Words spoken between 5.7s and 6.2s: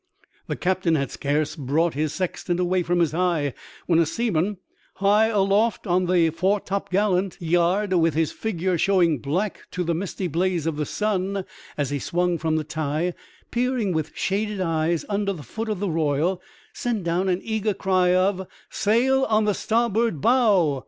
on